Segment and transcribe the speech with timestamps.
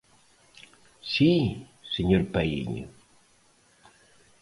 [1.13, 1.31] ¿Si,
[1.93, 2.87] señor Paíño?